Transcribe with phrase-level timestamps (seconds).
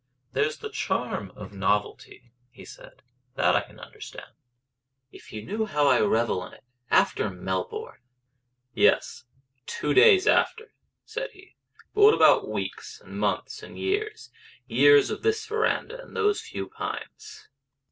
[0.33, 3.03] "There's the charm of novelty," he said.
[3.35, 4.31] "That I can understand."
[5.11, 7.99] "If you knew how I revel in it after Melbourne!"
[8.73, 9.25] "Yes,
[9.67, 10.73] two days after!"
[11.05, 11.55] said he.
[11.93, 14.31] "But what about weeks, and months, and years?
[14.65, 17.47] Years of this verandah and those few pines!"